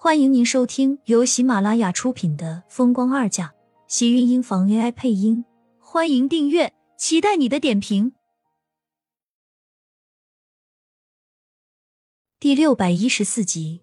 [0.00, 3.46] 欢迎您收听由喜马拉雅出品的《风光二嫁》，
[3.88, 5.44] 喜运音房 AI 配音。
[5.80, 8.12] 欢迎订阅，期待你的点评。
[12.38, 13.80] 第六百一十四集，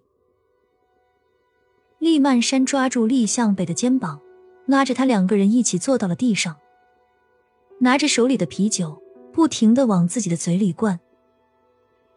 [1.98, 4.22] 厉曼山抓住厉向北的肩膀，
[4.64, 6.56] 拉着他两个人一起坐到了地上，
[7.80, 9.02] 拿着手里的啤酒，
[9.34, 10.98] 不停的往自己的嘴里灌，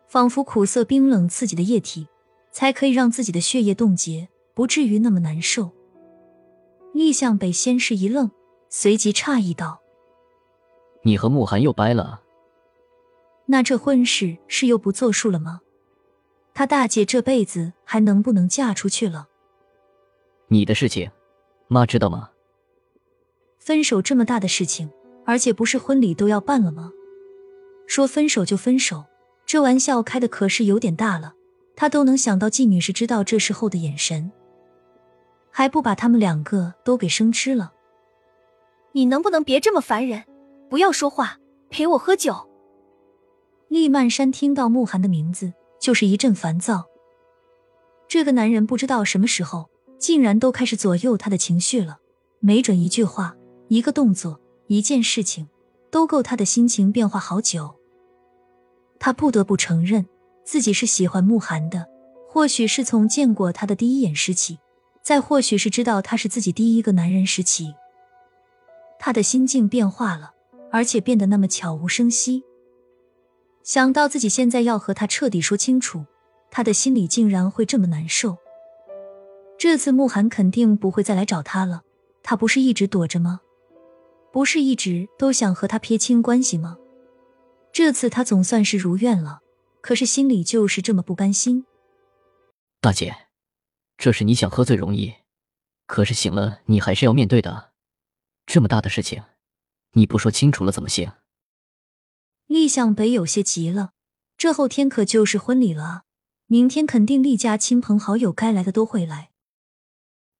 [0.07, 2.07] 仿佛苦涩冰冷刺激的液体。
[2.59, 5.71] 才可以让自己的血液冻结，不至于那么难受。
[6.93, 8.29] 厉向北先是一愣，
[8.67, 9.79] 随即诧异道
[11.03, 12.21] ：“你和慕寒又掰了？
[13.45, 15.61] 那这婚事是又不作数了吗？
[16.53, 19.29] 他大姐这辈子还能不能嫁出去了？
[20.49, 21.09] 你的事情，
[21.69, 22.31] 妈知道吗？
[23.57, 24.89] 分手这么大的事情，
[25.25, 26.91] 而且不是婚礼都要办了吗？
[27.87, 29.05] 说分手就分手，
[29.45, 31.35] 这玩笑开的可是有点大了。”
[31.79, 34.29] 他都能想到季女士知道这事后的眼神，
[35.49, 37.71] 还不把他们两个都给生吃了？
[38.91, 40.25] 你能不能别这么烦人？
[40.69, 41.37] 不要说话，
[41.69, 42.35] 陪我喝酒。
[43.69, 46.83] 厉曼山听到慕寒的名字，就是一阵烦躁。
[48.09, 51.99] 这个男人不知道什么时候竟然都开始左右他的情绪了，
[52.41, 53.37] 没准一句话、
[53.69, 55.47] 一个动作、一件事情，
[55.89, 57.73] 都够他的心情变化好久。
[58.99, 60.05] 他不得不承认。
[60.49, 61.87] 自己是喜欢慕寒的，
[62.27, 64.57] 或许是从见过他的第一眼时起，
[65.03, 67.75] 再或许是知道他是自己第一个男人时起，
[68.97, 70.33] 他的心境变化了，
[70.71, 72.43] 而且变得那么悄无声息。
[73.61, 76.03] 想到自己现在要和他彻底说清楚，
[76.49, 78.35] 他的心里竟然会这么难受。
[79.55, 81.83] 这次慕寒肯定不会再来找他了，
[82.23, 83.41] 他不是一直躲着吗？
[84.33, 86.75] 不是一直都想和他撇清关系吗？
[87.71, 89.41] 这次他总算是如愿了。
[89.89, 91.65] 可是心里就是这么不甘心。
[92.79, 93.25] 大姐，
[93.97, 95.15] 这是你想喝醉容易，
[95.87, 97.71] 可是醒了你还是要面对的。
[98.45, 99.23] 这么大的事情，
[99.93, 101.11] 你不说清楚了怎么行？
[102.45, 103.93] 厉向北有些急了，
[104.37, 106.03] 这后天可就是婚礼了啊！
[106.45, 109.31] 明天肯定厉家亲朋好友该来的都会来，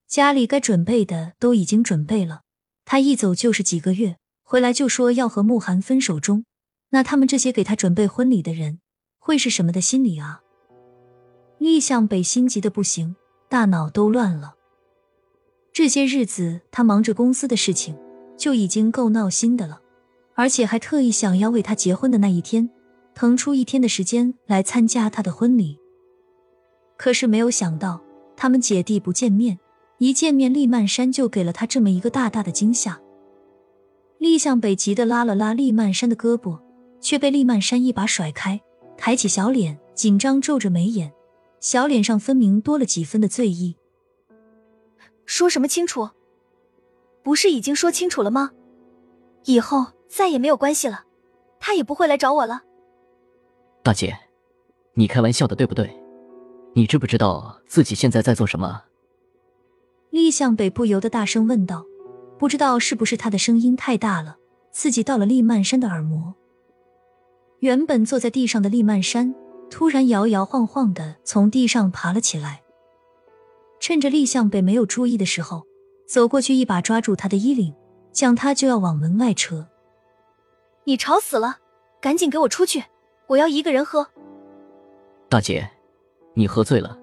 [0.07, 2.43] 家里该准备的都已经准备了。
[2.85, 6.45] 他一走就是几个月，回来就说要和慕寒分手中，
[6.89, 8.81] 那他们这些给他准备婚礼的人。
[9.19, 10.41] 会是什么的心理啊？
[11.59, 13.15] 厉向北心急的不行，
[13.49, 14.55] 大脑都乱了。
[15.71, 17.95] 这些日子他忙着公司的事情，
[18.37, 19.81] 就已经够闹心的了，
[20.33, 22.69] 而且还特意想要为他结婚的那一天
[23.13, 25.77] 腾出一天的时间来参加他的婚礼。
[26.97, 28.01] 可是没有想到，
[28.35, 29.59] 他们姐弟不见面，
[29.99, 32.99] 一见面厉曼山就给了他这么一个大大的惊吓。
[34.17, 36.59] 厉向北急得拉了拉厉曼山的胳膊，
[36.99, 38.61] 却被厉曼山一把甩开。
[38.99, 41.13] 抬起小脸，紧张皱着眉眼，
[41.61, 43.77] 小脸上分明多了几分的醉意。
[45.25, 46.09] 说什么清楚？
[47.23, 48.51] 不是已经说清楚了吗？
[49.45, 51.05] 以后再也没有关系了，
[51.61, 52.63] 他也不会来找我了。
[53.81, 54.13] 大姐，
[54.95, 55.97] 你开玩笑的对不对？
[56.73, 58.83] 你知不知道自己现在在做什么？
[60.09, 61.85] 厉向北不由得大声问道。
[62.37, 64.37] 不知道是不是他的声音太大了，
[64.73, 66.35] 刺激到了厉曼山的耳膜。
[67.59, 69.35] 原本坐在地上的厉曼山
[69.69, 72.61] 突然摇摇晃晃的从地上爬了起来，
[73.79, 75.63] 趁着厉向北没有注意的时候，
[76.07, 77.73] 走过去一把抓住他的衣领，
[78.13, 79.67] 将他就要往门外扯。
[80.85, 81.57] 你吵死了！
[82.01, 82.85] 赶紧给我出去！
[83.27, 84.07] 我要一个人喝。
[85.27, 85.69] 大姐，
[86.33, 86.97] 你喝醉了。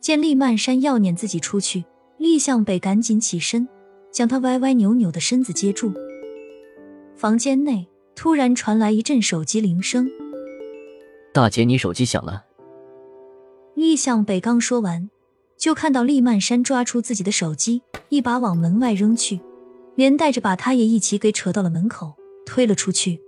[0.00, 1.84] 见厉曼山要撵自己出去，
[2.18, 3.66] 厉向北赶紧起身，
[4.10, 5.92] 将他歪歪扭扭的身子接住。
[7.16, 7.88] 房间内。
[8.14, 10.08] 突然传来一阵手机铃声，
[11.32, 12.44] 大姐，你手机响了。
[13.74, 15.10] 厉向北刚说完，
[15.56, 19.40] 就看到厉曼山抓出自己的手机，一把往门外扔去，
[19.96, 22.14] 连带着把他也一起给扯到了门口，
[22.44, 23.20] 推了出去。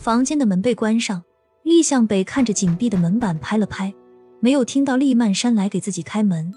[0.00, 1.22] 房间的门被关上，
[1.62, 3.94] 厉向北看着紧闭的门板拍了拍，
[4.40, 6.52] 没有听到厉曼山来给自己开门。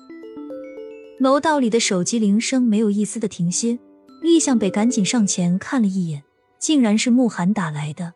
[1.20, 3.80] 楼道里的手机铃声没有一丝的停歇，
[4.22, 6.24] 厉向北赶紧上前看了一眼。
[6.60, 8.14] 竟然是慕寒打来的。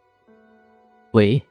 [1.14, 1.48] 喂，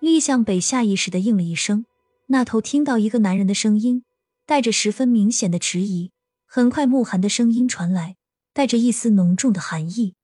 [0.00, 1.86] 厉向北下意识的应了一声，
[2.26, 4.04] 那头听到一个男人的声音，
[4.44, 6.12] 带着十分明显的迟疑。
[6.46, 8.16] 很快，慕寒的声音传来，
[8.52, 10.16] 带着一丝浓重的寒意：“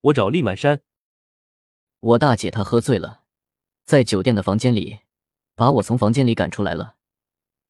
[0.00, 0.80] 我找厉满山，
[2.00, 3.24] 我大姐她喝醉了，
[3.84, 5.00] 在酒店的房间里，
[5.54, 6.94] 把我从房间里赶出来了。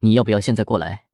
[0.00, 1.06] 你要不要现在过来？”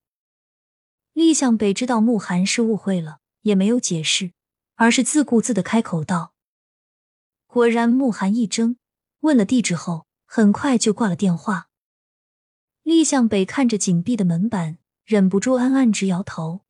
[1.15, 4.33] 厉向北知道慕寒是误会了，也没有解释。
[4.75, 6.35] 而是自顾自的开口道
[7.47, 8.77] ：“果然。”慕寒一怔，
[9.21, 11.69] 问了地址后，很快就挂了电话。
[12.83, 16.65] 厉向北看着紧闭的门板，忍不住暗暗直摇头。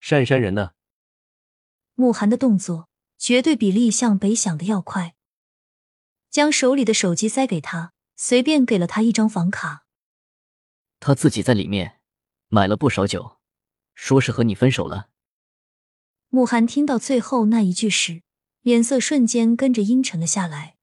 [0.00, 0.72] 善山人呢？
[1.94, 5.14] 慕寒的动作绝对比厉向北想的要快，
[6.30, 9.84] 将手里的手机塞给他，随便给了他一张房卡。
[11.00, 12.00] 他自己在里面
[12.48, 13.38] 买了不少酒，
[13.94, 15.11] 说是和你分手了。
[16.34, 18.22] 慕寒听到最后那一句时，
[18.62, 20.76] 脸色瞬间跟着阴沉了下来。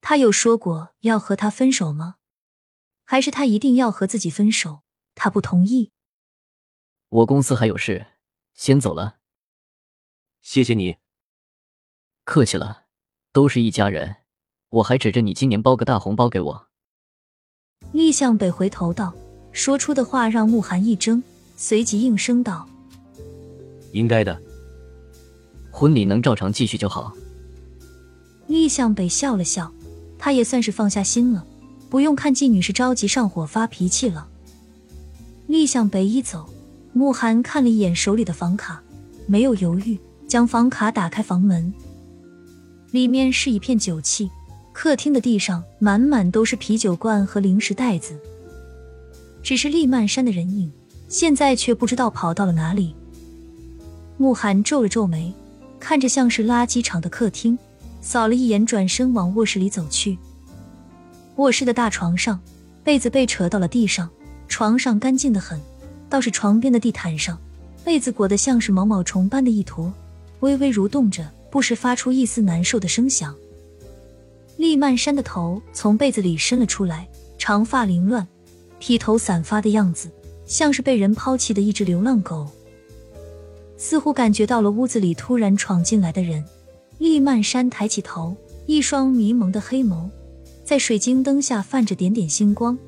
[0.00, 2.16] 他有说过要和他分手吗？
[3.04, 4.82] 还是他一定要和自己分手？
[5.14, 5.92] 他不同意。
[7.08, 8.08] 我公司还有事，
[8.52, 9.18] 先走了。
[10.40, 10.96] 谢谢你，
[12.24, 12.86] 客气了，
[13.32, 14.16] 都是一家人。
[14.70, 16.68] 我还指着你今年包个大红包给我。
[17.92, 19.14] 厉向北回头道，
[19.52, 21.22] 说出的话让慕寒一怔，
[21.56, 22.68] 随即应声道
[23.92, 24.36] ：“应该的，
[25.70, 27.12] 婚礼能照常继续就好。”
[28.48, 29.72] 厉向北笑了笑，
[30.18, 31.46] 他也算是放下心了。
[31.88, 34.26] 不用看季女士着急上火发脾气了。
[35.46, 36.48] 厉向北一走，
[36.94, 38.82] 慕寒看了一眼手里的房卡，
[39.26, 41.72] 没有犹豫，将房卡打开房门。
[42.92, 44.30] 里面是一片酒气，
[44.72, 48.18] 客厅的地上满满都是啤酒罐和零食袋子。
[49.42, 50.72] 只是厉曼山的人影，
[51.08, 52.94] 现在却不知道跑到了哪里。
[54.22, 55.34] 慕寒皱了皱眉，
[55.80, 57.58] 看着像是垃圾场的客厅，
[58.00, 60.16] 扫了一眼，转身往卧室里走去。
[61.38, 62.38] 卧室的大床上，
[62.84, 64.08] 被子被扯到了地上，
[64.46, 65.60] 床上干净的很，
[66.08, 67.36] 倒是床边的地毯上，
[67.84, 69.92] 被子裹得像是毛毛虫般的一坨，
[70.38, 73.34] 微微蠕动着，不时发出一丝难受的声响。
[74.56, 77.08] 厉曼山的头从被子里伸了出来，
[77.38, 78.24] 长发凌乱，
[78.78, 80.08] 披头散发的样子，
[80.46, 82.46] 像是被人抛弃的一只流浪狗。
[83.82, 86.44] 似乎感觉到了屋子里突然闯进来的人，
[86.98, 90.08] 厉曼山抬起头，一双迷蒙的黑眸。
[90.64, 92.78] 在水晶灯下泛着点点星光，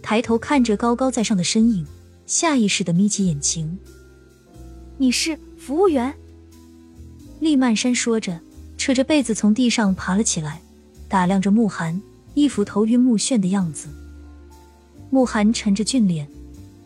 [0.00, 1.84] 抬头看着高高在上的身影，
[2.24, 3.76] 下意识的眯起眼睛。
[4.96, 6.14] 你是服务员？
[7.40, 8.38] 厉曼山说着，
[8.78, 10.62] 扯着被子从地上爬了起来，
[11.08, 12.00] 打量着慕寒，
[12.34, 13.88] 一副头晕目眩的样子。
[15.10, 16.28] 慕寒沉着俊脸，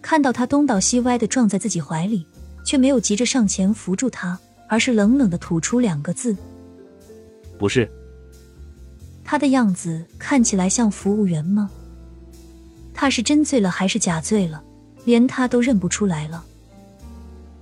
[0.01, 2.25] 看到他东倒西歪的撞在自己怀里，
[2.69, 4.39] 却没有急着上前扶住他，
[4.69, 6.37] 而是冷冷的吐出两个字
[7.59, 7.91] ：“不是。”
[9.25, 11.71] 他的样子看起来像服务员吗？
[12.93, 14.63] 他是真醉了还是假醉了？
[15.07, 16.45] 连他都认不出来了。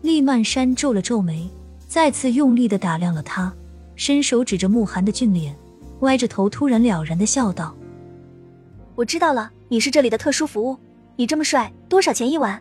[0.03, 1.49] 厉曼山皱了皱眉，
[1.87, 3.55] 再次用力的打量了他，
[3.95, 5.55] 伸手指着慕寒的俊脸，
[6.01, 7.73] 歪着头，突然了然的笑道
[8.97, 10.77] ：“我知道了，你是这里的特殊服务。
[11.15, 12.61] 你这么帅，多少钱一晚？”